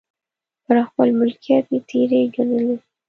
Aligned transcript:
پر 0.63 0.75
خپل 0.87 1.07
ملکیت 1.19 1.65
یې 1.73 1.79
تېری 1.89 2.21
ګڼلی. 2.35 2.75